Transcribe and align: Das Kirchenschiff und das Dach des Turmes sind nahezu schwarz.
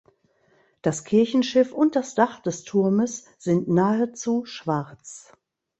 Das 0.81 1.03
Kirchenschiff 1.03 1.73
und 1.73 1.95
das 1.95 2.15
Dach 2.15 2.39
des 2.39 2.63
Turmes 2.63 3.25
sind 3.37 3.67
nahezu 3.67 4.45
schwarz. 4.45 5.31